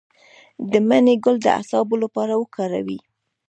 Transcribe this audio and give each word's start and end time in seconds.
د 0.71 0.73
مڼې 0.87 1.15
ګل 1.23 1.37
د 1.41 1.45
اعصابو 1.57 1.95
لپاره 2.03 2.33
وکاروئ 2.37 2.99